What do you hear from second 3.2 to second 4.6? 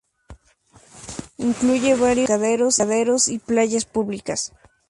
y playas públicas.